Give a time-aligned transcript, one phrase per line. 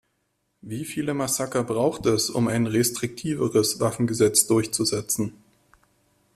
[0.61, 5.35] Wie viele Massaker braucht es, um ein restriktiveres Waffengesetz durchzusetzen?